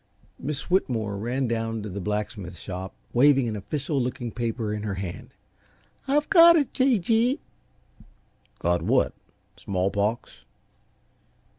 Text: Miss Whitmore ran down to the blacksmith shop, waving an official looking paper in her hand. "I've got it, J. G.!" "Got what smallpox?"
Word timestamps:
Miss 0.39 0.67
Whitmore 0.67 1.15
ran 1.15 1.47
down 1.47 1.83
to 1.83 1.89
the 1.89 1.99
blacksmith 2.01 2.57
shop, 2.57 2.95
waving 3.13 3.47
an 3.47 3.55
official 3.55 4.01
looking 4.01 4.31
paper 4.31 4.73
in 4.73 4.81
her 4.81 4.95
hand. 4.95 5.35
"I've 6.07 6.27
got 6.27 6.55
it, 6.55 6.73
J. 6.73 6.97
G.!" 6.97 7.39
"Got 8.57 8.81
what 8.81 9.13
smallpox?" 9.57 10.43